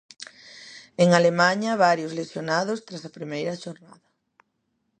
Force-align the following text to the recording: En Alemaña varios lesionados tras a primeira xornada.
En 1.03 1.09
Alemaña 1.19 1.81
varios 1.87 2.15
lesionados 2.19 2.79
tras 2.87 3.03
a 3.07 3.13
primeira 3.17 3.59
xornada. 3.63 4.07